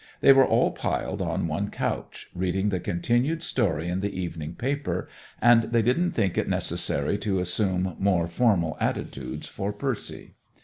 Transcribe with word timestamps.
They 0.21 0.33
were 0.33 0.47
all 0.47 0.71
piled 0.71 1.21
on 1.21 1.45
one 1.47 1.69
couch, 1.69 2.27
reading 2.33 2.69
the 2.69 2.79
continued 2.79 3.43
story 3.43 3.87
in 3.87 3.99
the 3.99 4.19
evening 4.19 4.55
paper, 4.55 5.07
and 5.39 5.65
they 5.65 5.83
didn't 5.83 6.13
think 6.13 6.39
it 6.39 6.49
necessary 6.49 7.19
to 7.19 7.37
assume 7.37 7.95
more 7.99 8.25
formal 8.25 8.77
attitudes 8.79 9.47
for 9.47 9.71
Percy. 9.71 10.33